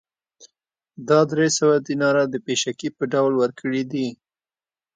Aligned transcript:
دا 1.07 1.19
درې 1.31 1.47
سوه 1.57 1.75
دیناره 1.87 2.23
د 2.27 2.35
پېشکي 2.45 2.89
په 2.97 3.03
ډول 3.13 3.33
ورکړي 3.37 3.83
دي 3.91 4.07